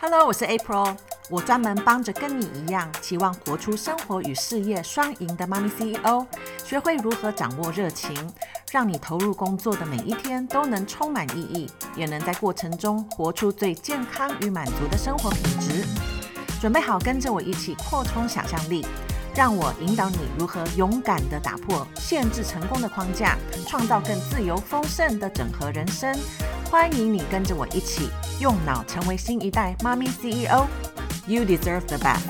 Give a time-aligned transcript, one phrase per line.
[0.00, 0.96] Hello，我是 April，
[1.28, 6.24] 我专门帮着跟你一样，期望活出生活与事业双赢的妈咪 CEO，
[6.64, 8.14] 学会如何掌握热情，
[8.70, 15.84] 让你投入工作的每一天都能充满意义，也能在过程中活出最健康与满足的生活品质。
[16.60, 18.86] 准备好跟着我一起扩充想象力，
[19.34, 23.36] 让我引导你如何勇敢地打破限制成功的框架，
[23.66, 26.16] 创造更自由丰盛的整合人生。
[26.70, 28.10] 欢迎你跟着我一起
[28.40, 30.68] 用脑成为新一代妈咪 CEO。
[31.26, 32.22] You deserve the best。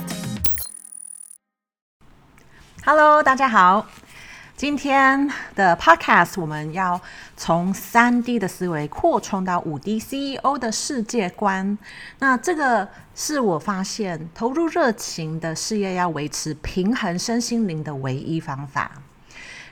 [2.83, 3.87] Hello，大家好。
[4.57, 6.99] 今天的 Podcast 我们要
[7.37, 11.77] 从三 D 的思维扩充到五 D CEO 的世界观。
[12.21, 18.93] 那这个是我发现投入热情的事业要维持平衡身心灵的唯一方法。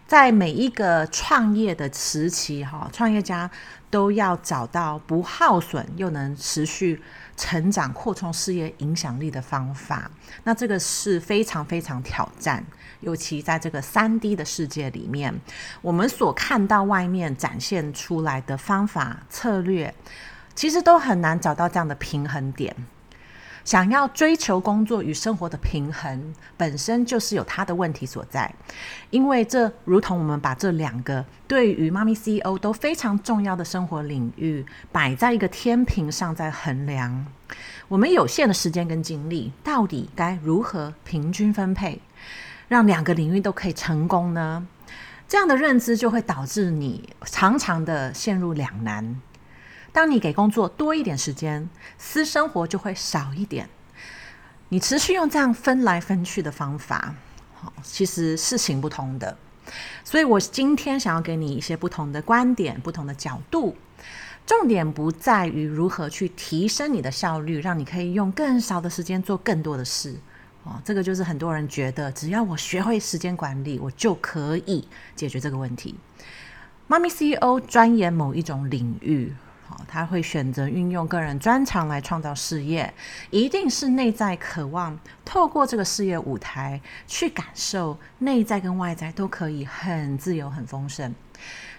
[0.07, 3.51] 在每一个创业的时期，哈，创业家
[3.91, 7.01] 都要找到不耗损又能持续
[7.37, 10.11] 成长、扩充事业影响力的方法。
[10.45, 12.65] 那这个是非常非常挑战，
[13.01, 15.35] 尤其在这个三 D 的世界里面，
[15.83, 19.95] 我们所看到外面展现出来的方法策略，
[20.55, 22.75] 其实都很难找到这样的平衡点。
[23.67, 28.55] 想要追求工作与生活的平衡，本身就是有它的问题所在，
[29.11, 37.27] 因为这如同我们把这两个对于妈咪 CEO 都非常重要的生活领域摆在一个天平上在衡量，
[37.89, 42.01] 我们有限的时间跟精力，到底该如何平均分配，
[42.69, 44.65] 让两个领域都可以成功呢？
[45.27, 49.21] 这样的认知就会导致你常常的陷入两难。
[49.97, 51.67] 当你给工作多一点时间，
[51.97, 53.67] 私生活就会少一点。
[54.69, 57.15] 你持续用这样分来分去的方法，
[57.55, 59.35] 好其实是行不通的。
[60.05, 63.75] 所以我今天想要给你一些不同的观点、不同的角度。
[64.45, 70.15] 重点不在于如何去提升你的效率，让你可以用更少的时间做更多的事。
[70.65, 75.95] 哦，这个就是很多人觉得，只要我学会时间管理，我就可以解决这个问题。
[76.87, 79.33] 妈咪 CEO 钻研某一种领域。
[79.89, 82.93] 他会选择运用个人专长来创造事业，
[83.31, 91.15] 一定是内在渴望透过这个事业舞台去感受内在跟外在都可以很自由、很丰盛。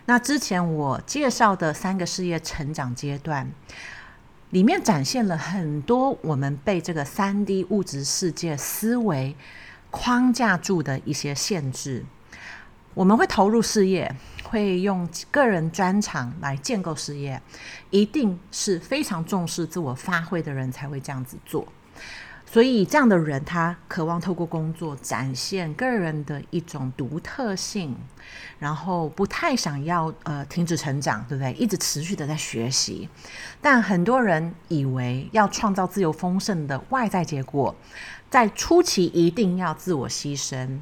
[0.06, 3.52] 那之前我介绍的三个事业成长阶段，
[4.52, 9.36] 里面展现了很多我们被这个三 D 物质世界思维
[9.92, 12.06] 框架住的一些限制。
[12.94, 14.16] 我们会投入事业，
[14.50, 17.42] 会用个人专长来建构事业，
[17.90, 21.68] 一定是非常重视自我发挥的人才会这样子做。
[22.50, 27.94] 所以，这样的人他渴望透过工作展现个人的一种独特性，
[28.58, 31.52] 然后不太想要呃停止成长，对不对？
[31.56, 33.10] 一直持续的在学习。
[33.62, 37.76] 但很多人以为要创造自由丰盛的外在结果，
[38.30, 40.80] 在初期一定要自我牺牲。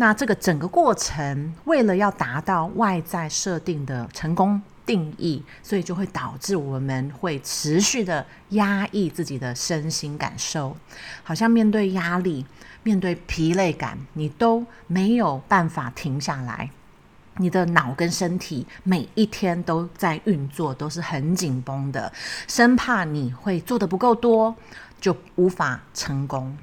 [0.00, 10.74] 那这个整个过程，为了要达到外在设定的成功定义，所以就会导致我们会持续的压抑自己的身心感受，
[11.22, 12.46] 好像面对压力、
[12.82, 16.70] 面对疲累感，你都没有办法停下来。
[17.36, 22.10] 你的脑跟身体每一天都在运作，都是很紧绷的，
[22.48, 24.56] 生怕你会做得不够多，
[24.98, 26.56] 就无法成功。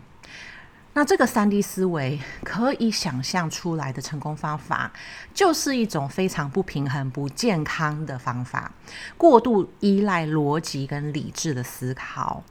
[0.98, 4.92] 那这个三 D 思维可以想象出来的成功方法，
[5.32, 8.72] 就是一种非常不平衡、不健康的方法，
[9.16, 12.44] 过度依赖逻辑跟理智的思考，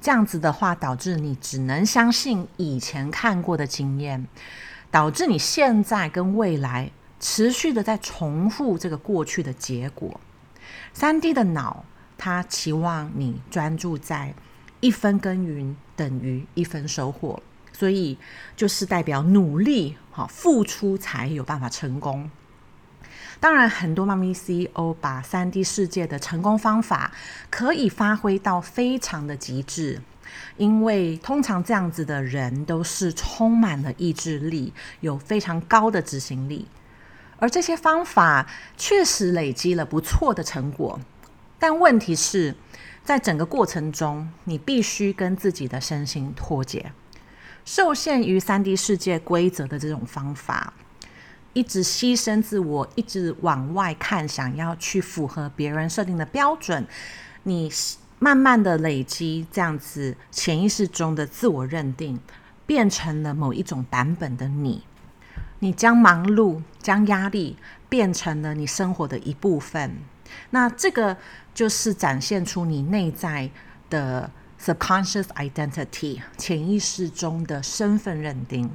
[0.00, 4.26] 这样子的话，导致你只能相信以前看过的经验，
[4.90, 6.90] 导致你现在跟未来
[7.20, 10.18] 持续的在重复这个过去的结果。
[10.94, 11.84] 三 D 的脑，
[12.16, 14.34] 它期望你专注在
[14.80, 17.42] 一分耕耘等于一分收获。
[17.78, 18.18] 所以
[18.56, 22.28] 就是代表努力，好付出才有办法成功。
[23.38, 27.12] 当然，很多妈咪 CEO 把三 D 世界的成功方法
[27.50, 30.02] 可以发挥到非常的极致，
[30.56, 36.66] 因为通常这样子的人都是充满了意志力，有非常高的执行力，
[37.38, 40.98] 而这些方法确实累积了不错的成果。
[41.60, 42.56] 但问题是
[43.04, 46.90] 在整个过程中，你必须跟自己的身心脱节。
[47.68, 50.72] 受限于三 D 世界规则的这种方法，
[51.52, 56.86] 一直牺牲自我，一直往外看，想要去符合别人设定的标准，
[57.42, 57.70] 你
[58.18, 62.18] 慢慢的累积这样子潜意识中的自我认定，
[62.64, 64.84] 变成了某一种版本的你。
[65.58, 67.58] 你将忙碌、将压力
[67.90, 69.98] 变成了你生活的一部分。
[70.48, 71.18] 那这个
[71.52, 73.50] 就是展现出你内在
[73.90, 74.30] 的
[74.60, 78.70] （subconscious identity） 潜意识中的身份认定。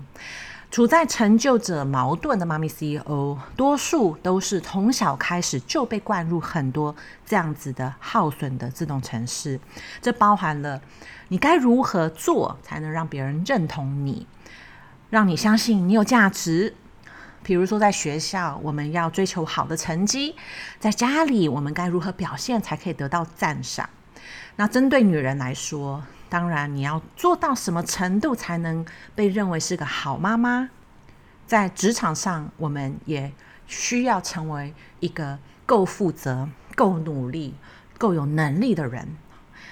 [0.72, 9.60] 处在成就者矛盾的妈咪 CEO，多数都是从小开始就被灌入很多这样子的耗损的自动程式。
[10.02, 10.82] 这包含了
[11.28, 14.26] 你该如何做才能让别人认同你，
[15.12, 16.74] 让你相信你有价值。
[17.44, 20.36] 比如说，在学校我们要追求好的成绩，
[20.80, 23.88] 在家里我们该如何表现才可以得到赞赏。
[24.56, 28.86] 那针对女人来说，当然，你要做到什么程度才能
[29.16, 30.70] 被认为是个好妈妈？
[31.46, 33.32] 在职场上，我们也
[33.68, 37.56] 需要成为一个够负责、够努力、
[37.98, 39.16] 够有能力的人。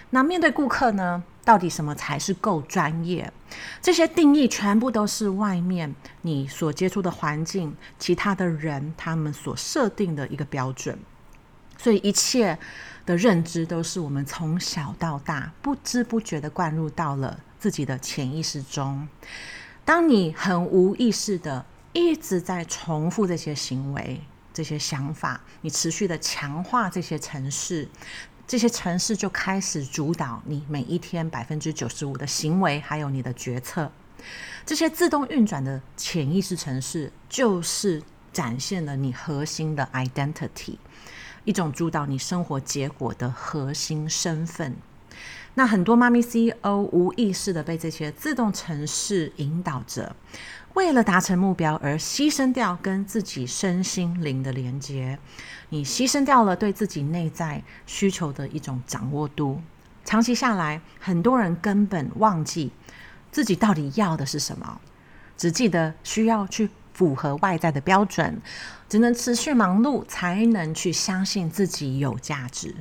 [0.10, 1.24] 那面对顾客呢？
[1.44, 3.34] 到底什么才是够专业？
[3.82, 11.00] 这些定义全部都是外面你所接触的环境、其他的人他们所设定的一个标准。
[11.82, 12.56] 所以一切
[13.08, 19.08] 的认知都是我们从小到大不知不觉地灌入到了自己的潜意识中。
[19.84, 24.22] 当你很无意识地一直在重复这些行为、
[24.54, 27.88] 这些想法，你持续地强化这些城市，
[28.46, 33.92] 这些城市就开始主导你每一天百分之九十五的行为，还有你的决策。
[34.68, 40.76] 这些自动运转的潜意识城市，就是展现了你核心的 identity。
[41.44, 44.76] 一种主导你生活结果的核心身份。
[45.56, 50.16] 那很多妈咪 CEO 无意识的被这些自动程式引导着，
[50.76, 55.20] 为了达成目标而牺牲掉跟自己身心灵的连接。
[55.70, 59.62] 你牺牲掉了对自己内在需求的一种掌握度。
[60.06, 62.72] 长期下来，很多人根本忘记
[63.30, 64.80] 自己到底要的是什么，
[65.38, 68.42] 只记得需要去符合外在的标准。
[68.90, 72.76] 只能持续忙碌，才能去相信自己有价值。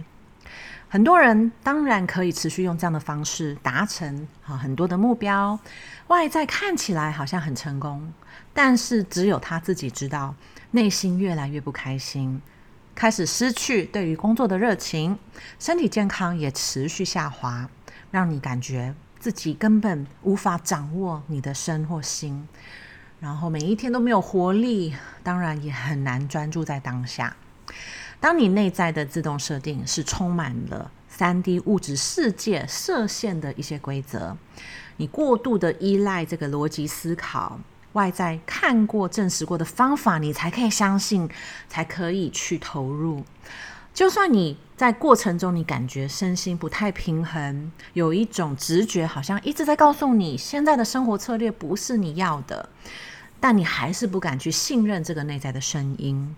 [0.89, 5.57] 很多人当然可以持续用这样的方式达成啊很多的目标，
[6.09, 8.13] 外在看起来好像很成功，
[8.53, 10.35] 但是只有他自己知道，
[10.73, 12.43] 内心越来越不开心，
[12.97, 15.17] 开始失去对于工作的热情，
[15.61, 17.71] 身体健康也持续下滑，
[18.11, 22.49] 让你感觉自己根本无法掌握你的身或心。
[23.21, 27.37] 然后每一天都没有活力，当然也很难专注在当下。
[28.19, 34.37] 当你内在的自动设定是充满了三 D 物质世界设限的一些规则，
[34.97, 37.61] 你过度的依赖这个逻辑思考，
[37.93, 41.29] 外在看过证实过的方法，你才可以相信，
[41.69, 43.25] 才可以去投入。
[43.93, 52.69] 就算你在过程中你感觉身心不太平衡，有一种直觉好像一直在告诉你，现在的生活策略不是你要的。
[53.43, 56.37] 但你还是不敢去信任这个内在的声音，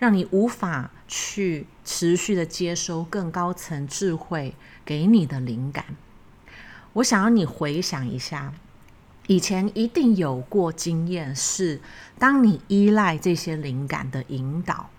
[0.00, 5.84] 让你无法去持续的接收更高层智慧给你的灵感。
[6.94, 8.52] 我想要你回想一下，
[9.28, 11.80] 以前一定有过经验，是
[12.18, 14.90] 当你依赖这些灵感的引导，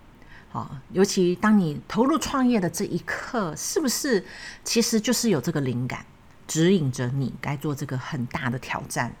[0.52, 4.24] 啊，尤其当你投入创业的这一刻，是不是
[4.64, 6.06] 其实就是有这个灵感
[6.48, 9.14] 指引着你该做这个很大的挑战？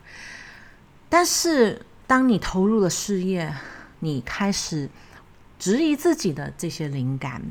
[1.10, 1.84] 但是。
[2.06, 3.52] 当你投入了事业，
[3.98, 4.88] 你开始
[5.58, 7.42] 质疑自己的这些灵感，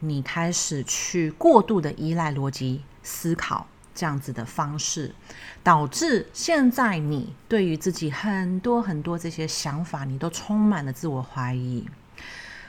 [0.00, 5.14] 你开始去过度的依赖逻辑思考这样子的方式，
[5.62, 11.86] 导致现在你对于自己很多很多这些想法，你都充满了自我怀疑。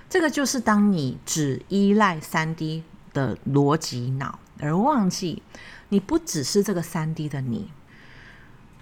[0.07, 2.83] 这个就是当你只依赖三 D
[3.13, 5.41] 的逻辑脑，而忘记
[5.89, 7.71] 你不只是这个三 D 的你。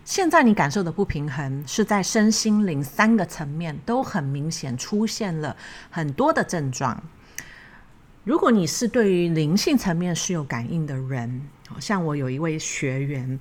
[0.08, 5.54] 现在你感受的不平衡，是在身心灵三个层面都很明显出现了
[5.90, 7.04] 很多的症状。
[8.24, 11.42] 如果你是对于灵性层面是有感应的人，
[11.82, 13.38] 像我有一位学员，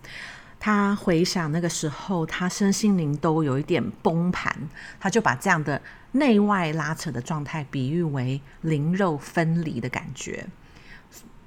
[0.59, 4.53] 他回想那个时候，他身心灵都有一点崩盘，
[4.99, 5.81] 他就把这样的
[6.11, 10.45] 内外拉扯的状态比喻为灵肉分离的感觉。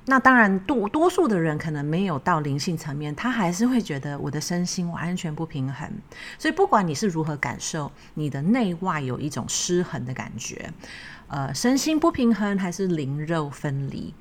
[0.10, 5.88] 那当然，多多数的人可能没有到灵性层面，他还是会觉得我的身心完全不平衡。
[6.40, 10.74] 所以，不管你是如何感受，你的内外有一种失衡的感觉，
[11.28, 14.12] 呃，身心不平衡还是灵肉分离，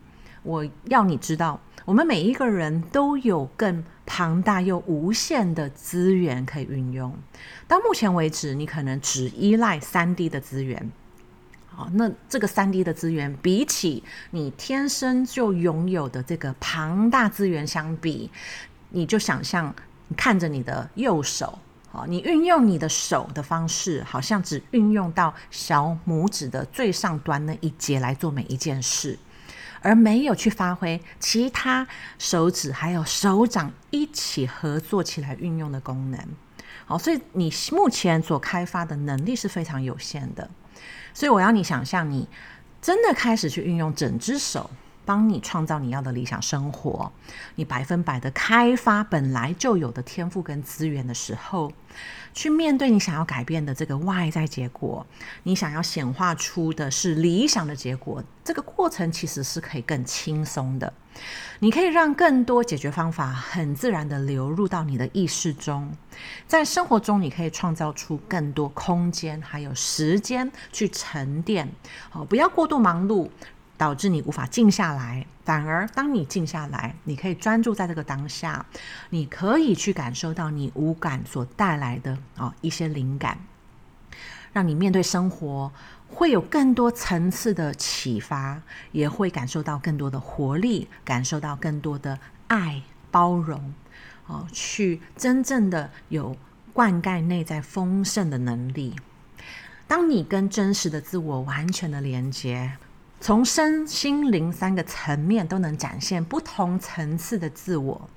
[0.42, 7.16] 我要你知道，我们每一个人都有更庞大又无限的资源可以运用。
[7.66, 10.90] 到目前为止，你可能只依赖 3D 的资源。
[11.78, 18.28] 哦，那这个三 D 的资源，比起你天生就拥有的这个庞大资源相比，
[18.90, 19.72] 你就想象
[20.08, 21.56] 你看着你的右手，
[21.92, 29.16] 哦，你运用你的手的方式，好像只运用到小拇指的最上端那一节来做每一件事，
[29.80, 31.86] 而没有去发挥其他
[32.18, 36.18] 手指还有手掌一起合作起来运用的功能。
[36.86, 40.50] 好，所以你目前所开发的能力是非常有限的。
[41.18, 42.28] 所以我要你想象，你
[42.80, 44.70] 真的开始去运用整只手。
[45.08, 47.10] 帮你创造你要的理想生活，
[47.54, 51.72] 你百分百的开发本来就有的天赋跟资源的时候，
[52.34, 55.06] 去面对你想要改变的这个外在结果，
[55.44, 60.92] 你想要显化出的是理想的结果，这个过程其实是可以更轻松的。
[61.60, 65.90] 你可以让更多解决方法很自然的流入到你的意识中，
[66.46, 71.66] 在生活中你可以创造出更多空间还有时间去沉淀。
[72.10, 73.30] 好，不要过度忙碌。
[73.78, 78.66] 导致你无法静下来，反而当你静下来，你可以专注在这个当下，
[79.10, 83.38] 你可以去感受到你五感所带来的哦一些灵感，
[84.52, 85.72] 让你面对生活
[86.08, 92.18] 会有更多层次的启发，也会感受到更多的活力，感受到更多的
[92.48, 92.82] 爱、
[93.12, 93.72] 包容，
[94.26, 96.36] 哦，去真正的有
[96.72, 98.96] 灌溉内在丰盛的能力。
[99.86, 102.76] 当你跟真实的自我完全的连接。
[103.20, 108.08] 从身心灵三个层面都能展现不同层次的自我。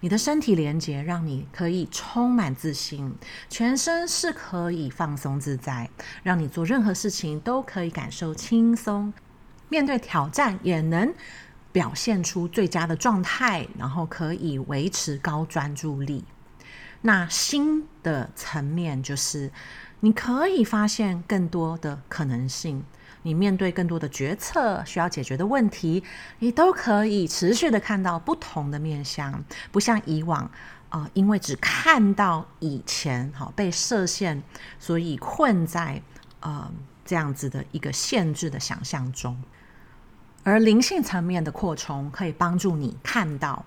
[0.00, 3.14] 你的身体连接让你可以充满自信，
[3.48, 5.88] 全身是可以放松自在，
[6.22, 9.14] 让你做任何事情都可以感受轻松，
[9.70, 11.14] 面对挑战也能
[11.72, 16.22] 表现出最佳的状态，然后可以维持高专注力。
[17.00, 19.50] 那心的层面就是
[20.00, 22.84] 你可以发现更多的可能性。
[23.24, 26.04] 你面对更多的决策需要解决的问题，
[26.38, 30.48] 你都可以持续的看到不同的面向，不像以往
[30.90, 34.40] 啊、因为只看到以前好、被设限，
[34.78, 36.00] 所以困在
[36.38, 36.70] 呃
[37.04, 39.36] 这样子的一个限制的想象中。
[40.44, 43.64] 而灵性层面的扩充可以帮助你看到，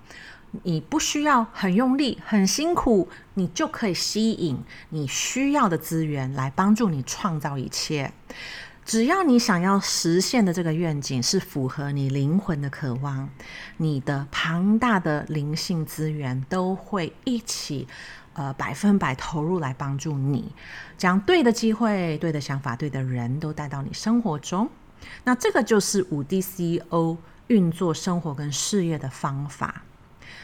[0.64, 4.58] 你不需要很用力、很辛苦，你就可以吸引
[4.90, 8.14] 你需要的资源来帮助你创造一切。
[8.88, 13.30] 只要你想要实现的这个愿景是符合你灵魂的渴望，
[13.76, 17.86] 你的庞大的灵性资源都会一起，
[18.32, 20.54] 呃，百分百投入来帮助你，
[20.98, 24.70] 将对的机会、对的想法、对的人都带到你生活中。
[25.26, 27.18] 那这个就是五 D CEO
[27.48, 29.84] 运作生活跟事业的方法。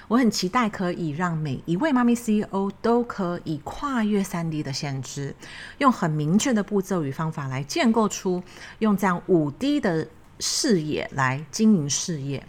[0.07, 5.35] 我很期待可以让每一位妈咪 CEO 都可以跨越三 D 的限制，
[5.77, 8.43] 用很明确的步骤与方法来建构出
[8.79, 10.07] 用这样五 D 的
[10.39, 12.45] 视野来经营事业。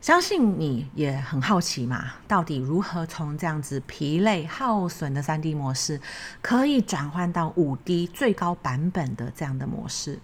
[0.00, 6.00] 相信你也很好奇嘛，到底如何从这样子疲累耗损的三 D 模式，
[6.40, 10.18] 可以转换到五 D 最高版本的这样的模式？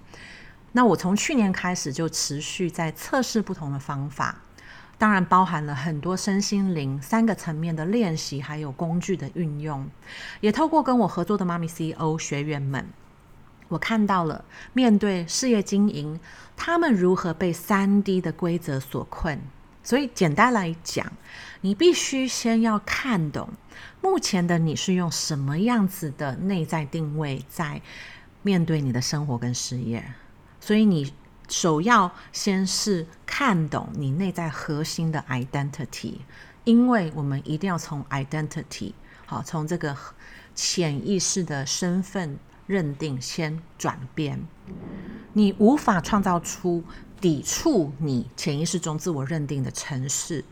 [0.72, 4.36] 那我从去年开始就持续在测试不同的方法。
[4.98, 9.86] 当然包含了很多身心灵三个层面的练习，还有工具的运用，
[10.40, 12.86] 也透过跟我合作的妈咪 CEO 学员们，
[13.68, 16.18] 我看到了面对事业经营，
[16.56, 19.38] 他们如何被三 D 的规则所困。
[19.82, 21.12] 所以简单来讲，
[21.60, 23.50] 你必须先要看懂
[24.00, 27.82] 目前的你是用什么样子的内在定位在
[28.42, 30.02] 面对你的生活跟事业，
[30.58, 31.12] 所以你。
[31.48, 36.14] 首要先是看懂你内在核心的 identity，
[36.64, 38.92] 因为我们一定要从 identity
[39.24, 39.96] 好，从这个
[40.54, 44.40] 潜意识的身份认定先转变。
[45.32, 46.82] 你无法创造出
[47.20, 50.44] 抵触你潜意识中自我认定的城市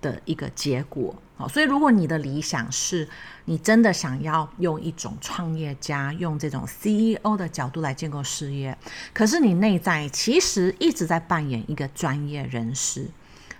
[0.00, 1.14] 的一个结果。
[1.36, 3.08] 好，所以如果你的理想是
[3.46, 8.76] 你真的想要用一种创业家，用这种 CEO 的角度来建构事业，
[9.14, 13.08] 可是你内在其实一直在扮演一个专业人士，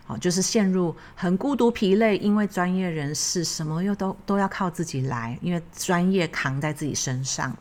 [0.05, 7.57] 好，就是陷入很孤独疲累，因为专业人士什么又都都要靠自己来，因为专业扛在自己身上，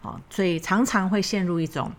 [0.00, 1.92] 好，所以常常会陷入一种。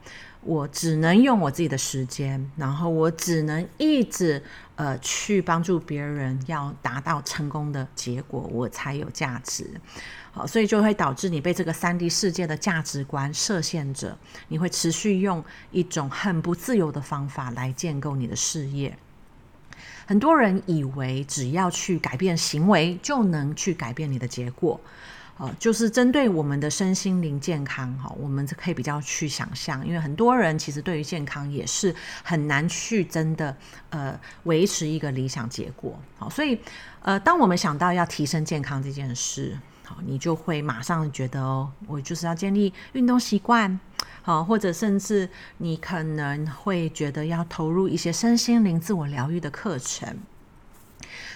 [0.43, 4.41] 我只能用我自己的时间，然后我只能一直
[4.81, 9.79] 呃去帮助别人，要达到成功的结果，我才有价值。
[10.31, 18.97] 好，所以就会导致你被这个三 D 世界的价值观设限着，你会持续用一种很不自由的方法来建构你的事业。
[20.07, 24.81] 很多人以为只要去改变行为，就能去改变你的结果。
[25.37, 33.55] 呃，就是针对我们的身心灵健康，哈，我们可以比较去想象，因为很多人其实对于健康也是很难去真的
[33.89, 36.59] 呃维持一个理想结果，好，所以
[37.01, 43.79] 呃，当我们想到要提升健康这件事，好，你就会马上觉得哦，我就是要建立运动习惯，
[44.21, 50.15] 好，或者甚至你可能会觉得要投入一些身心灵自我疗愈的课程。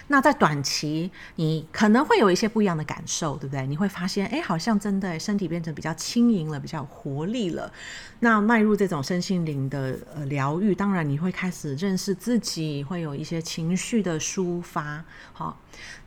[0.08, 3.66] 那在短期，你可能会有一些不一样的感受，对不对？
[3.66, 7.72] 你会发现，哎，好像真的身体变成比较轻盈了，比较活力了。
[8.20, 15.58] 那迈入这种身心灵的呃疗愈，当然你会开始认识自己，会有一些情绪的抒发，好。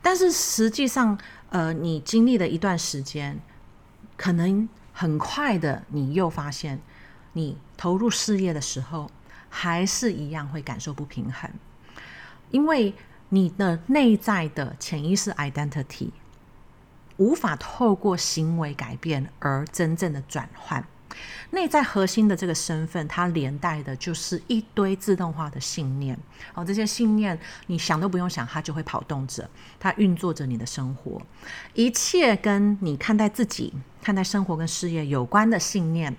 [0.02, 1.18] 但是实际上，
[1.50, 3.38] 呃，你经历了一段时间，
[4.16, 6.80] 可能很快的，你又发现，
[7.34, 9.10] 你投入事业的时候，
[9.48, 11.50] 还是一样会感受不平衡，
[12.50, 12.94] 因为。
[13.30, 16.10] 你的内在的潜意识 identity
[17.16, 20.82] 无法透过行为改变而真正的转换，
[21.50, 26.18] 内在核心的这个身份，它连带的就是一堆自动化的信念。
[26.54, 31.20] 哦，这些信念你想都不用想，它就会跑动着，它运作着你的生活。
[31.74, 36.16] 一切跟你看待自己、看待生活跟事业有关的信念，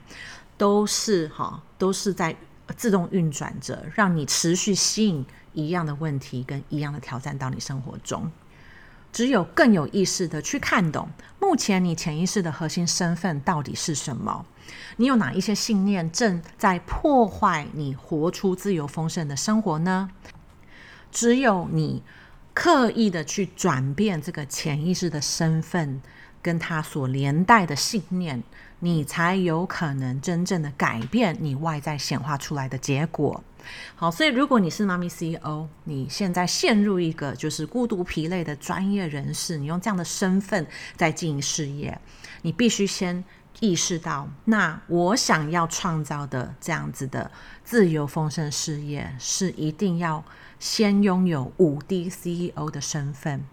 [0.56, 2.36] 都是哈，都是在
[2.78, 5.26] 自动运转着，让你持续吸引。
[5.54, 8.32] 一样的问题跟一样的挑战到你生活中，
[9.12, 14.46] 只有更有意识的去看懂，目前你潜意识的核心身份到底是什么？
[14.98, 20.10] 你有哪一些信念正在破坏你活出自由丰盛的生活呢？
[21.12, 22.02] 只有你
[22.54, 26.02] 刻意的去转变这个潜意识的身份，
[26.42, 28.42] 跟它所连带的信念，
[28.80, 33.44] 你才有可能真正的改变你外在显化出来的结果。
[33.96, 40.66] 好，所以如果你是妈咪 CEO，你现在陷入一个就是孤独疲累的专业人士，你用这样的身份
[40.96, 42.00] 在经营事业，
[42.42, 43.24] 你必须先
[43.60, 47.30] 意识到，那我想要创造的这样子的
[47.64, 50.24] 自由丰盛事业，是一定要
[50.60, 53.44] 先拥有五 D CEO 的身份。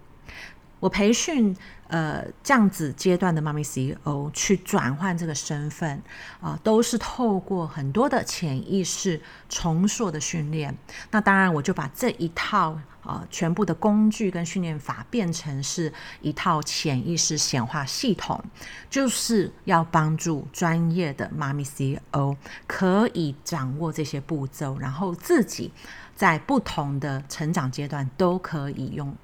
[0.81, 1.57] 我培训
[1.88, 6.00] 呃这样子阶段的妈咪 CEO 去转换这个身份
[6.40, 10.76] 啊、都是透过很多的潜意识重塑的训练。
[11.11, 12.71] 那当然，我就把这一套
[13.02, 18.42] 啊、呃、全部的工具跟训练法变成是一套潜意识显化系统，
[18.88, 25.72] 就是要帮助专业的妈咪 CEO 可以掌握这些步骤，然后自己
[26.14, 29.14] 在不同的成长阶段都可以用。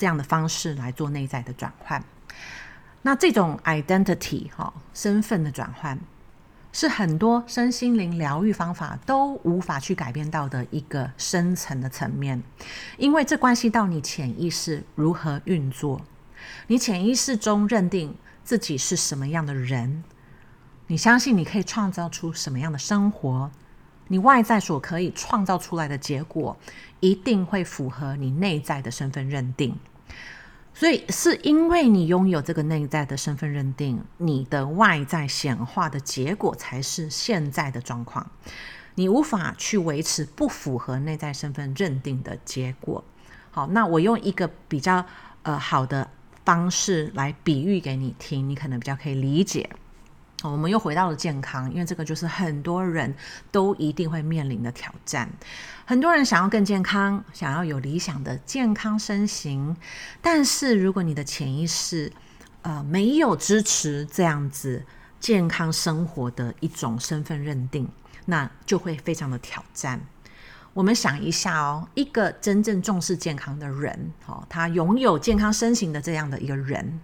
[0.00, 2.02] 这样的方式来做内在的转换，
[3.02, 5.98] 那这种 identity 哈身份的转换，
[6.72, 12.42] 是很多身心灵疗愈方法都无法去改变到的一个深层的层面，
[12.96, 16.00] 因为这关系到你潜意识如何运作，
[16.68, 20.02] 你潜意识中认定自己是什么样的人，
[20.86, 23.50] 你相信你可以创造出什么样的生活。
[24.08, 26.56] 你外在所可以创造出来的结果，
[26.98, 29.78] 一定会符合你内在的身份认定。
[30.80, 38.30] 所以，是因为你拥有这个内在的身份认定，你的外在显化的结果才是现在的状况。
[38.94, 43.04] 你无法去维持不符合内在身份认定的结果。
[43.50, 45.04] 好，那我用一个比较
[45.42, 46.10] 呃好的
[46.46, 49.68] 方式来比喻给你听，你可能比较可以理解。
[50.42, 53.14] 我们又回到了健康，因为这个就是很多人
[53.50, 55.28] 都一定会面临的挑战。
[55.84, 59.76] 很多人想要更健康，想要有理想的健康身形，
[60.22, 62.12] 但是如果你的潜意识
[62.62, 64.84] 呃没有支持这样子
[65.18, 67.88] 健康生活的一种身份认定，
[68.26, 70.00] 那就会非常的挑战。
[70.72, 77.00] 我们想一下哦，一个真正重视健康的人，哦，他拥有健康身形的这样的一个人，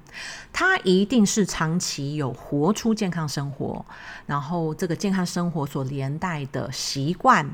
[0.53, 3.85] 他一定是长期有活出健康生活，
[4.25, 7.45] 然后这个健康生活所连带的习惯，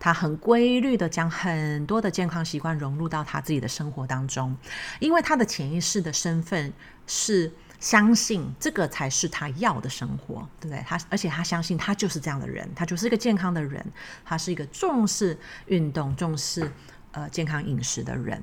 [0.00, 4.56] 他很规律的将很多的健康习惯融入到他自己的生活当中，
[4.98, 6.72] 因为他的潜意识的身份
[7.06, 7.52] 是。
[7.80, 10.84] 相信这个才是他要的生活，对不对？
[10.86, 13.84] 他而且他相信他就是这样的人，他就是一个健康的人，
[14.22, 16.70] 他是一个重视运动、重视
[17.12, 18.40] 呃健康饮食的人。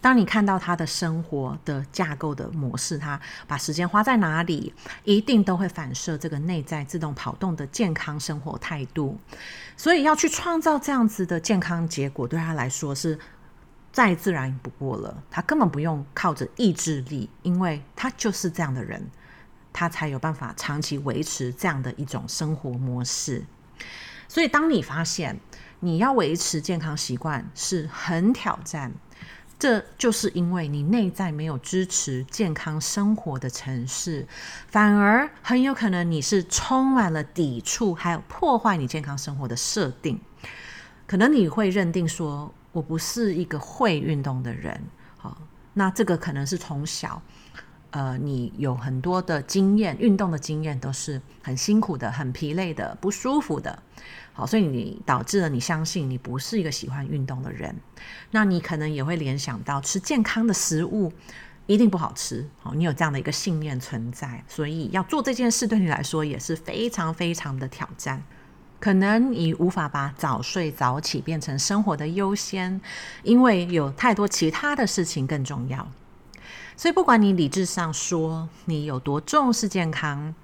[0.00, 4.72] 当你看到他的生活的架构的模式，他把时间花在哪里，
[5.04, 9.20] 一定都会反射这个内在自动跑动的健康生活态度。
[9.76, 13.18] 所以要去创造这样子的健康结果，对他来说是。
[13.92, 19.10] 再自然不过了，他根本不用靠着意志力，因为他就是这样的人，
[19.72, 23.44] 他才有办法长期维持这样的一种生活模式。
[24.28, 25.40] 所以，当你发现
[25.80, 28.92] 你要维持健康习惯是很挑战，
[29.58, 34.26] 这就是因为你内在没有支持健康生活的城市，
[34.68, 40.20] 反而很有可能你是充满了抵触，还有破坏你健康生活的设定。
[41.06, 44.80] 可能你会认定说，我不是一个会运动的人，
[45.16, 45.36] 好，
[45.74, 47.20] 那这个可能是从小
[47.90, 53.82] 呃，你有很多的经验，运动的经验都是很辛苦的、很疲累的、不舒服的。
[54.32, 57.74] 好，所以你导致了你相信你不是一个喜欢运动的人。
[58.30, 61.12] 那你可能也会联想到吃健康的食物
[61.66, 62.48] 一定不好吃。
[62.60, 68.22] 好，你有这样的一个信念存在，所以要做这件事对你来说也是非常非常的挑战。
[68.80, 72.80] 可能你无法把早睡早起变成生活的优先，
[73.22, 75.86] 因为有太多其他的事情更重要。
[76.76, 80.34] 所以，不管你理智上说你有多重视健康，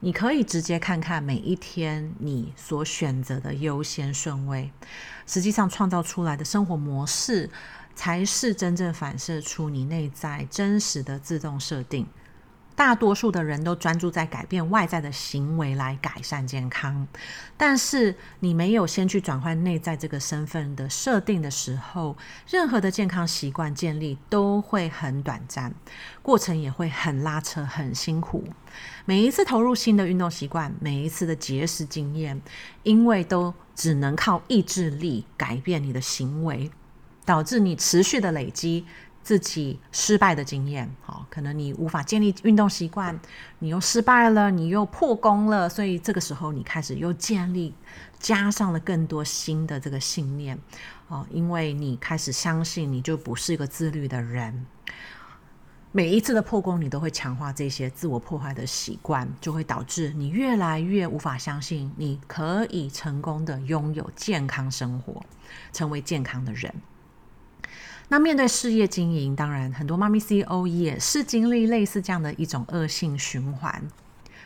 [0.00, 4.70] 你可以直接看看每一天你所选择的优先顺位，
[5.26, 7.48] 实际上创造出来的生活模式，
[7.94, 12.06] 才是真正反射出你内在真实的自动设定。
[12.76, 17.06] 大多数的人都专注在改变外在的行为来改善健康，
[17.56, 22.16] 但是你没有先去转换内在这个身份的设定的时候，
[22.48, 25.72] 任何的健康习惯建立都会很短暂，
[26.20, 28.44] 过程也会很拉扯、很辛苦。
[29.04, 32.42] 每一次投入新的运动习惯，每一次的节食经验，
[32.82, 36.68] 因为都只能靠意志力改变你的行为，
[37.24, 38.84] 导致你持续的累积。
[39.24, 43.18] 自己失败的经验，好，可能你无法建立运动习惯，
[43.58, 47.74] 你又失败了，你又破功了，所以这个时候你开始又建立，
[48.18, 50.58] 加上了更多新的这个信念，
[51.08, 54.66] 哦，因为你开始相信你就不是一个自律的人，
[55.90, 65.24] 每一次的破功，你都会强化这些自我破坏的习惯，就会导致你越来越无法相信你可以成功的拥有健康生活，
[65.72, 66.70] 成为健康的人。
[68.08, 73.82] 那面对事业经营，当然很多妈咪 CEO 也是经历类似这样的一种恶性循环。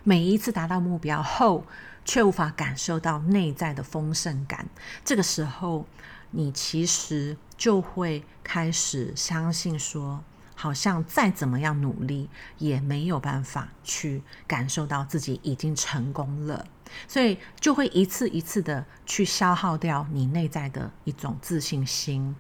[0.05, 1.64] 每一次达到目标后，
[2.05, 4.66] 却无法感受到内在的丰盛感。
[5.05, 5.87] 这个时候，
[6.31, 10.23] 你其实就会开始相信说，
[10.55, 16.64] 好像再怎么样努力，也没有办法去感受到自己已经成功了。
[17.07, 22.35] 所以就会一次一次的去消耗掉你内在的一种自信心，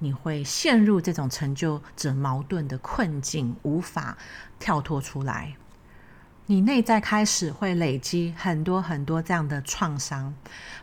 [0.00, 4.18] 你会陷入这种成就者矛盾的困境，无法
[4.58, 5.54] 跳脱出来。
[6.46, 10.34] 你内在开始会累积很多很多这样的创伤，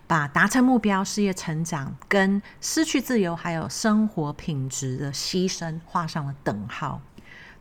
[0.08, 7.02] 把达成目标、事业成长跟失去自由还有生活品质的牺牲画上了等号。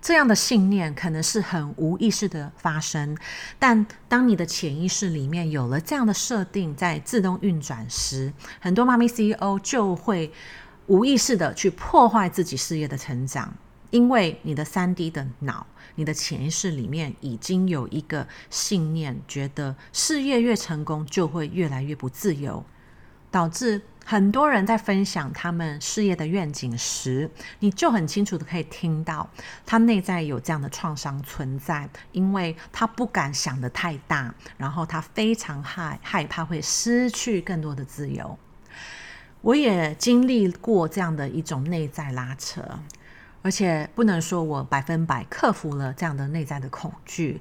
[0.01, 3.17] 这样的信念可能是很无意识的发生，
[3.59, 10.31] 但当你的潜意识里面有了这样的设定，在自动运转时，很多妈咪 CEO 就会
[10.87, 13.53] 无意识的去破坏自己事业的成长，
[13.91, 22.65] 因为你的三 D 的脑，你的潜意识里面已经有一个信念，觉得事业越成功就会越来越不自由，
[23.31, 23.83] 导致。
[24.09, 29.29] 很多人在分享他们事业的愿景时，你就很清楚的可以听到
[29.67, 38.39] 他内在有这样的创伤存在，因为他不敢想得太大，然后他非常害害怕会失去更多的自由。
[39.47, 42.61] 我也经历过这样的一种内在拉扯，
[43.43, 47.41] 而且不能说我百分百克服了这样的内在的恐惧。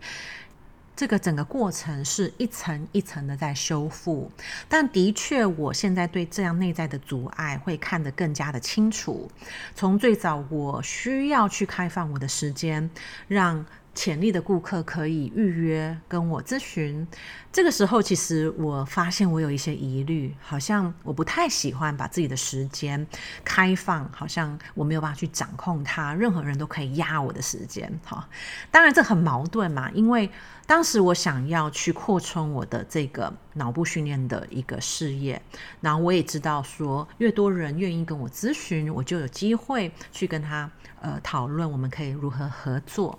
[0.96, 4.32] 这个整个过程是一层一层的在修复，
[4.70, 9.28] 但的确，我现在对这样内在的阻碍会看得更加的清楚。
[9.74, 12.88] 从最早我需要去开放我的时间，
[13.28, 17.08] 让潜力的顾客可以预约跟我咨询。
[17.52, 23.08] 这个时候，其实我发现我有一些疑虑，好像我不太喜欢把自己的时间
[23.46, 27.90] 开放，好像我没有办法去掌控它，任何人都可以压我的时间。
[28.04, 28.28] 哈，
[28.70, 30.30] 当然这很矛盾嘛，因为
[30.68, 35.42] 当时我想要去扩充我的这个脑部训练的一个事业，
[35.80, 40.70] 然后我也知道说，越多人愿意跟我咨询，我就有机会去跟他
[41.02, 43.18] 呃讨论，我们可以如何合作。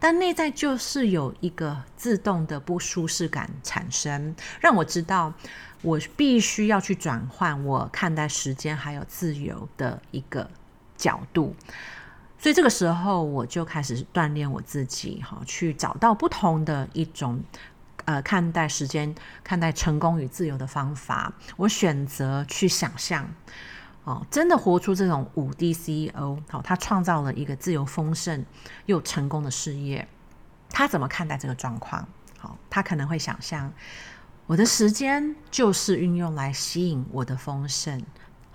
[0.00, 5.32] 但内在就是有一个自动的不舒适感产生，让我知道
[5.82, 10.50] 我必须要去转换我看待时间还有自由的一个
[10.96, 11.54] 角度，
[12.38, 17.42] 所以这个时候我就开始锻炼我自己，哈，去找到不同的一种
[18.04, 21.32] 呃看待时间、看待成功与自由的方法。
[21.56, 23.28] 我选择去想象，
[24.04, 28.46] 哦，真的活出这种五 D CEO，好，他创造了一个自由丰盛
[28.86, 30.06] 又成功的事业，
[30.70, 32.06] 他怎么看待这个状况？
[32.38, 33.72] 好，他可能会想象，
[34.46, 38.00] 我的时间就是运用来吸引我的丰盛。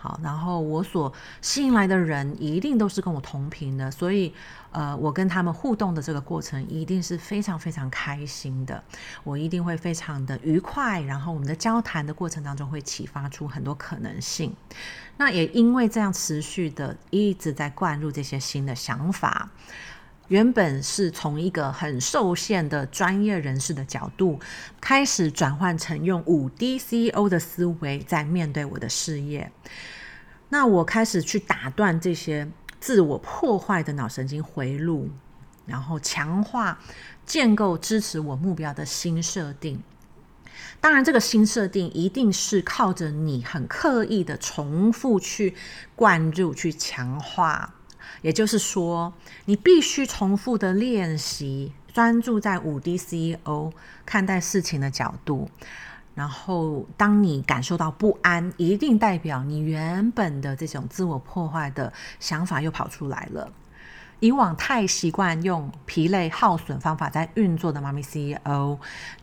[0.04, 4.34] 好，然后我所吸引来的人一定都是跟我同频的，所以，
[4.74, 8.84] 呃，我跟他们互动的这个过程一定是非常非常开心的，
[9.24, 11.00] 我一定会非常的愉快。
[11.00, 14.54] 然后我们的交谈的过程当中会启发出很多可能性。
[15.16, 19.52] 那也因为这样持续的一直在灌入这些新的想法。
[20.30, 24.40] 原本是从一个很受限的专业人士的角度，
[24.80, 29.52] 开始转换成用五 D CEO 的思维在面对我的事业。
[30.50, 35.10] 那我开始去打断这些自我破坏的脑神经回路，
[35.66, 36.80] 然后强化、
[37.26, 39.84] 建构支持我目标的新设定。
[40.80, 45.56] 当然，这个新设定一定是靠着你很刻意的重复去
[45.96, 47.76] 灌入、去强化。
[48.24, 49.14] 也就是说，
[49.46, 53.72] 你必须重复的练习，专注在五 D CEO
[54.06, 55.48] 看待事情的角度。
[56.16, 63.52] 然后，当你感受到不安，一定代表你原本的这种自我破坏的想法又跑出来了。
[64.20, 68.78] 以往太习惯用疲累耗损方法在运作的妈咪 CEO，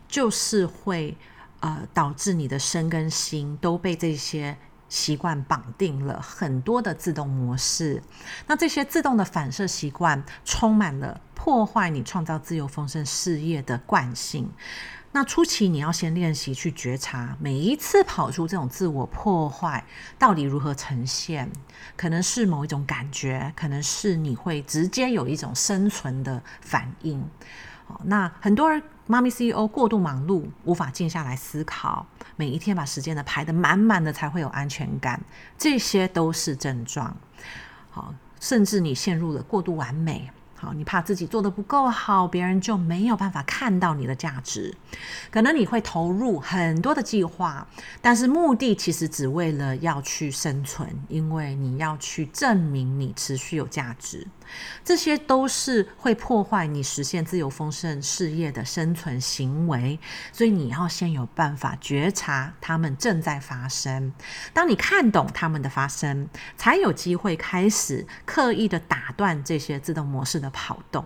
[0.07, 1.17] 就是会
[1.61, 4.55] 呃导致你的身跟心都被这些。
[4.91, 8.03] 习惯绑定了很多的自动模式，
[8.45, 14.51] 那这些自动的反射习惯充满了破坏你创造自由丰盛事业的惯性。
[15.13, 19.85] 那初期你要先练习去觉察，每一次跑出这种自我破坏
[20.19, 21.49] 到底如何呈现？
[21.95, 27.25] 可能是某一种感觉，可能是你会直接有一种生存的反应。
[28.05, 35.21] 那很多人妈咪 CEO 过度忙碌，无法静下来思考，每一天把时间呢排得满满的，才会有安全感。
[35.57, 37.15] 这些都是症状。
[37.89, 40.29] 好，甚至你陷入了过度完美。
[40.55, 44.71] 好，你怕自己做得不够好，别人就没有办法看到你的价值。
[45.31, 47.67] 可能你会投入很多的计划，
[47.99, 54.27] 但是目的其实只为了要去生存，因为你要去证明你持续有价值。
[54.83, 59.99] 这些都是会破坏你实现自由丰盛事业的生存行为，
[60.31, 64.13] 所以你要先有办法觉察他们正在发生。
[64.53, 71.05] 当你看懂他们的发生，才有机会开始刻意的打断这些自动模式的跑动。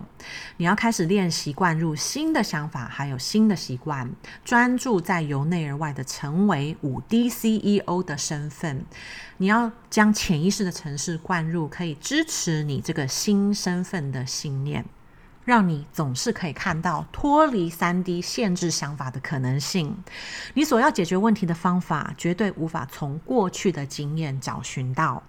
[0.56, 4.10] 你要开始练习灌入新的想法，还有新的习惯，
[4.44, 8.84] 专注在由内而外的成为五 D CEO 的身份。
[9.38, 14.84] 你要将潜意识的城市灌入，可以支持你这个新身份的信念，
[15.44, 19.96] 让你总是可以看到脱离三 D 限制想法的可能性。
[20.54, 25.22] 你所要解决问题的方法，绝对无法从过去的经验找寻到。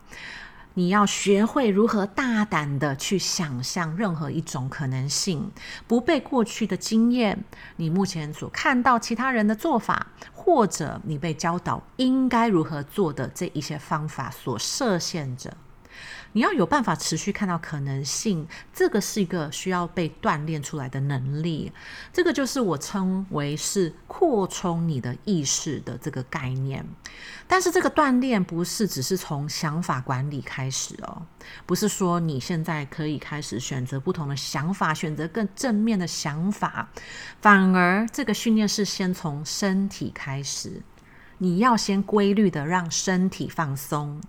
[0.77, 5.51] 你要学会如何大胆的去想象任何一种可能性，
[5.87, 7.43] 不被过去的经验、
[7.77, 15.51] 你目前所看到其他人的做法，或者你被教导应该如何做的这一些方法所设限着。
[16.37, 21.71] 你要有办法持续看到可能性，这个是一个需要被锻炼出来的能力。
[22.13, 26.85] 这个就是我称为是扩充你的意识的这个概念。
[27.47, 31.23] 但是这个锻炼不是只是从想法管理开始哦，
[31.65, 36.87] 不是说你现在可以开始选择不同的想法，选择更正面的想法，
[37.41, 40.83] 反而这个训练是先从身体开始。
[41.39, 44.19] 你要先规律的让身体放松，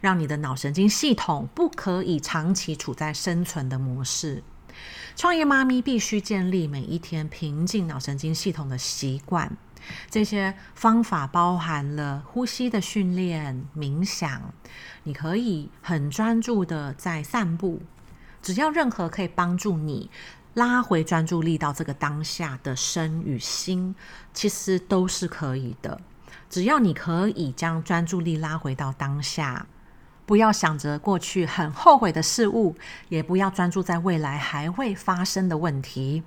[0.00, 4.42] 让你的脑神经系统不可以长期处在生存的模式。
[5.14, 9.56] 创业妈咪必须建立每一天平静脑神经系统的习惯。
[10.10, 14.52] 这些方法包含了呼吸的训练、冥想。
[15.04, 17.80] 你可以很专注的在散步，
[18.42, 20.10] 只要任何可以帮助你
[20.54, 23.94] 拉回专注力到这个当下的身与心，
[24.34, 26.00] 其实都是可以的。
[26.48, 29.66] 只要你可以将专注力拉回到当下，
[30.24, 32.74] 不要想着过去很后悔的事物，
[33.08, 36.22] 也不要专注在未来还会发生的问题，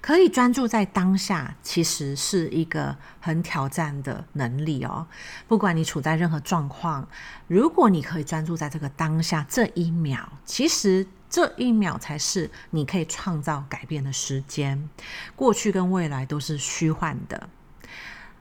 [0.00, 5.06] 可以专注在当下，其实是一个很挑战的能力哦。
[5.46, 7.06] 不管你处在任何状况，
[7.46, 14.88] 如果你可以专注在这个当下这一秒，其实这一秒才是你可以创造改变的时间。
[15.36, 17.48] 过去跟未来都是虚幻的。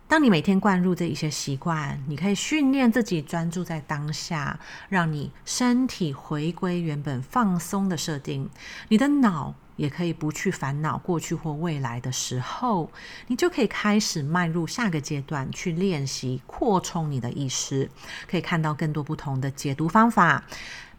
[0.08, 8.48] 当你每天灌入这一些习惯，你可以训练自己专注在当下，让你身体回归原本放松的设定，
[8.90, 12.92] 你的脑也可以不去烦恼过去或未来的时候，
[13.28, 17.90] 你就可以开始迈入下个阶段，去练习扩充你的意识，
[18.30, 20.44] 可以看到更多不同的解读方法。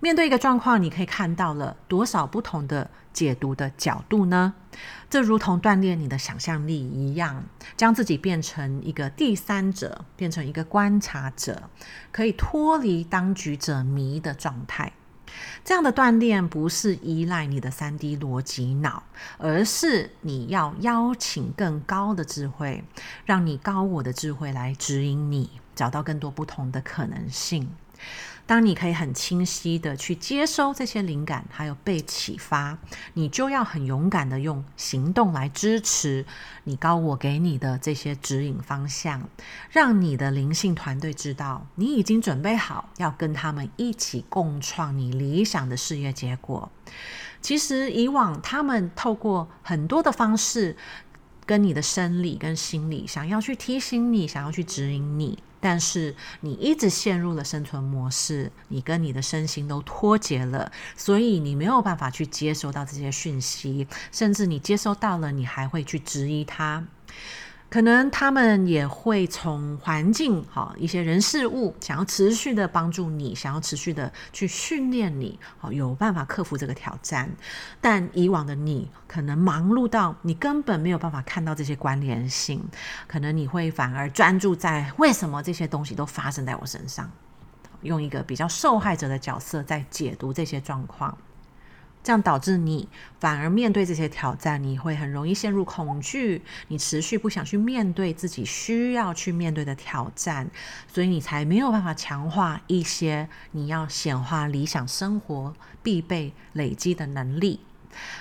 [0.00, 4.52] 面对一个状况，你可以看到了多少不同的解读的角度呢？
[5.08, 7.44] 这如同锻炼你的想象力一样，
[7.76, 11.70] 将自己变成一个第三者，变成一个观察者，
[12.10, 14.92] 可以脱离当局者迷的状态。
[15.64, 19.02] 这样的锻炼不是依赖你的三 D 逻辑脑，
[19.38, 22.82] 而是你要邀请更高的智慧，
[23.24, 27.68] 让你高我的智慧来指引你，找到更多不同的可能性。
[28.46, 32.78] 当你可以很清晰的去接收这些灵感，还有被启发，
[33.14, 36.24] 你就要很勇敢的用行动来支持
[36.62, 39.28] 你高我给你的这些指引方向，
[39.68, 46.70] 让你的灵性团队知道你已经准备好要跟他们一起共创你理想的事业结果。
[47.42, 50.76] 其实以往他们透过很多的方式，
[51.44, 66.84] 跟你的生理跟心理想要去提醒你，想要去指引你，但是你一直陷入了生存模式，你跟你的身心都脱节了，所以你没有办法去接收到这些讯息，甚至你接收到了，你还会去质疑它。
[67.68, 77.29] 可能他们也会从环境、哈一些人事物，想要持续的帮助你，想要持续的去训练你，好有办法克服这个挑战。
[77.81, 82.62] 但以往的你，可能忙碌到你根本没有办法看到这些关联性，
[83.09, 87.11] 可能你会反而专注在为什么这些东西都发生在我身上，
[87.83, 91.18] 用一个比较受害者的角色在解读这些状况。
[92.06, 92.88] 这样导致你
[93.18, 100.48] 反而面对这些挑战，你会很容易陷入恐惧，你持续不想去面对自己需要去面对的挑战，
[100.86, 107.58] 所以你才没有办法强化一些你要显化理想生活必备累积的能力。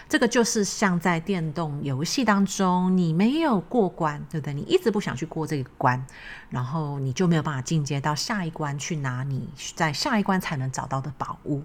[0.10, 4.56] 这个就是像在电动游戏当中，你没有过关，对不对？
[4.56, 6.04] 你一直不想去过这个关，
[6.50, 11.62] 然后你就没有办法进阶到下一关去拿你在下一关才能找到的宝物。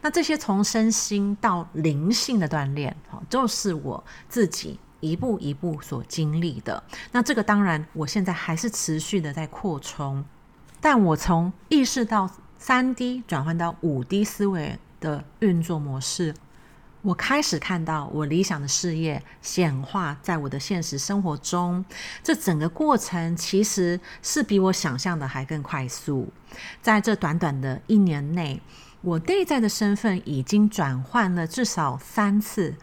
[0.00, 6.82] 那这些从身心到灵性的锻炼，哈，就是我自己一步一步所经历的。
[7.12, 10.24] 那这个当然，我现在还是持续的在扩充，
[10.80, 16.34] 但我从意识到三 D 转换到五 D 思维的运作模式，
[17.02, 21.84] 我开始看到我理想的事业显化在我的现实生活中。
[22.22, 26.32] 这整个过程其实是比我想象的还更快速，
[26.80, 28.60] 在这短短的一年内。
[29.04, 32.74] 我内在的身份已经转换了至少三次。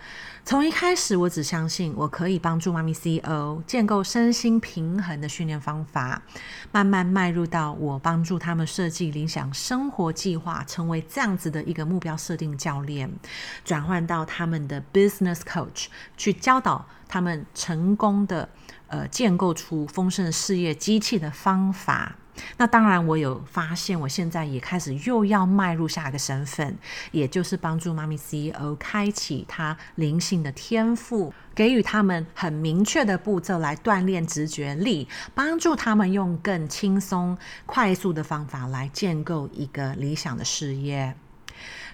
[0.45, 6.21] 从一开始，我只相信我可以帮助妈咪 CEO 建构身心平衡的训练方法，
[6.71, 13.11] 慢慢迈入到我帮助他们设计理想生活计划，成为这样子的一个目标设定教练，
[13.65, 18.47] 转换到他们的 business coach，去教导他们成功的
[18.87, 22.15] 呃建构出丰盛事业机器的方法。
[22.57, 26.77] 那当然，我有发现，我现在也开始又要迈入下一个身份，
[27.11, 41.15] 也就是帮助妈咪 CEO 开启他灵性的天赋，给予他们很明确的步骤来锻炼直觉力，帮助他们用更轻松、快速的方法来建构一个理想的事业。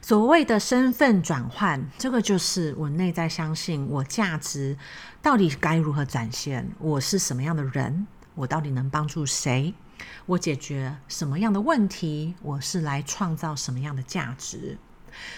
[0.01, 4.77] 所谓的身份转换，这个就是我内在相信我价值
[5.21, 9.73] 到底该如何展现，我是什么样的人，我到底能帮助谁。
[10.25, 12.35] 我解决什么样的问题？
[12.41, 14.77] 我是来创造什么样的价值？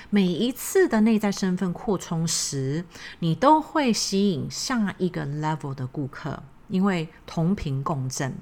[0.09, 2.83] 每一次的内在身份扩充时，
[3.19, 8.35] 你都会吸引下一个 level 的顾客，因为同频共振。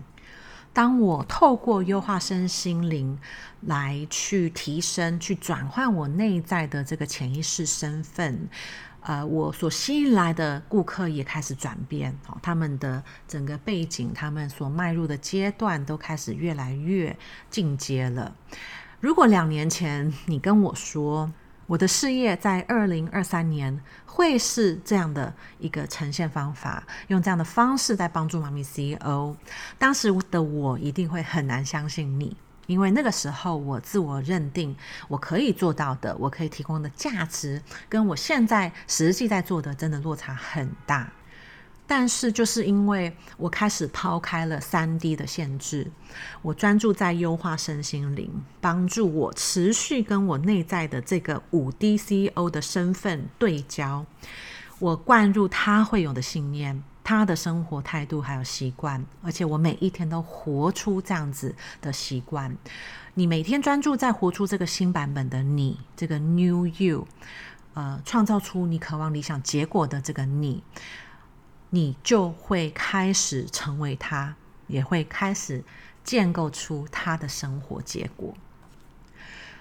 [0.73, 3.19] 当我透过优化身心灵
[3.61, 8.47] 来去提升、去转换我内在的这个潜意识身份。
[9.07, 17.17] 呃，我所吸引来的顾客也开始转变，哦，他们的整个背景，他们所迈入的阶段都开始越来越
[17.49, 18.35] 进阶了。
[18.99, 21.31] 如果两年前你跟我说
[21.67, 29.33] 我的事业在二零二三年会是这样的一个呈现方法，用这样的方式在帮助妈咪 CEO，
[29.77, 32.35] 当时的我一定会很难相信你。
[32.67, 34.75] 因为那个时候，我自我认定
[35.07, 41.11] 我可以做到的，我可以提供的价值，跟我现在实际在做的，真的落差很大。
[41.89, 45.89] 但是，就是因为我开始抛开了三 D 的限制，
[46.41, 54.05] 我专注在优化身心灵，帮助我持续跟我内在的这个五 D CEO 的身份对焦，
[54.79, 56.83] 我灌入他会有的信念。
[57.07, 62.53] 他的生活态度还有习惯，而且我每一天都活出这样子的习惯。
[63.13, 67.07] 你每天专注在活出这个新版本的你，这个 New You，
[67.75, 70.61] 呃，创造出你渴望理想结果的这个你，
[71.69, 74.35] 你就会开始成为他，
[74.67, 75.63] 也会开始
[76.03, 78.35] 建构出他的生活结果。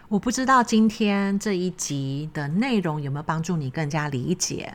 [0.09, 4.73] 我不知道今天这一集的内容有没有帮助你更加理解，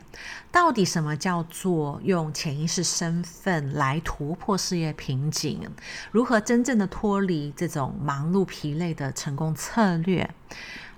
[0.50, 5.58] 到底什么叫做用潜意识身份来突破事业瓶颈，
[6.10, 10.28] 如何真正的脱离这种忙碌疲累的成功策略。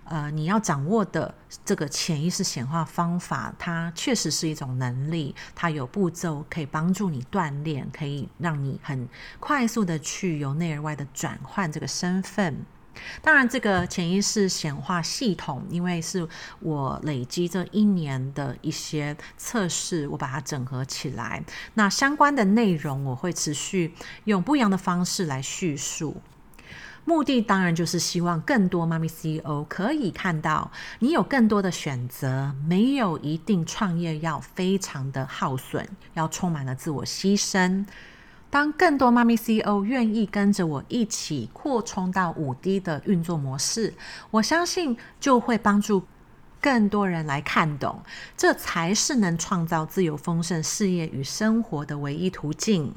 [0.06, 1.32] 呃，你要掌握的
[1.64, 9.08] 这个潜意识显化方法，它确实是一种能力，它有步骤可以帮助你锻炼，可以让你很
[9.38, 12.66] 快速的去由内而外的转换这个身份。
[13.22, 16.26] 当然，这个潜意识显化系统，因为是
[16.60, 21.42] 我累积这一年的一些测试，我把它整合起来。
[21.74, 26.20] 那相关的内容，我会持续用不一样的方式来叙述。
[27.06, 30.70] 目的当然就是希望更多妈咪 CEO 可以看到，
[31.00, 37.84] 你有更多的选择，没有一定创业要非常的耗损，要充满了自我牺牲。
[38.54, 43.92] 当更多妈咪 CEO 愿意跟着我一起扩充到五 D 的运作模式，
[44.30, 46.04] 我相信就会帮助
[46.60, 48.00] 更多人来看懂，
[48.36, 52.94] 这才是能创造自由丰盛事业与生活的唯一途径。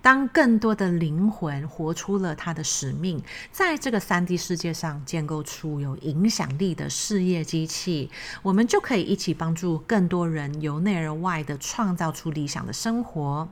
[0.00, 8.10] 当更多的灵魂活出了他的使命，在这个三 D 世界上建构出有影响力的事业机器，
[8.42, 13.48] 我们就可以一起帮助更多人由内而外的创造出理想的生活。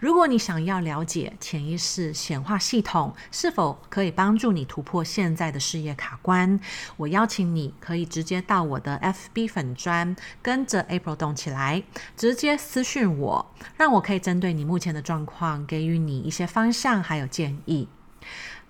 [0.00, 6.58] 如果你想要了解潜意识显化系统是否可以帮助你突破现在的事业卡关，
[6.96, 11.82] 我邀请你可以直接到我的 FB 粉砖，跟着 April 动起来，
[12.16, 17.86] 直接私讯我，让我可以针对你目前的状况给予你一些方向，还有建议，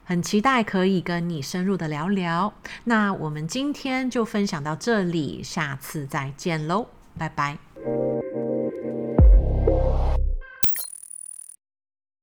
[0.04, 2.52] 很期待可以跟你深入的聊聊。
[2.84, 7.56] 那我们今天就分享到这里，下次再见喽，拜拜。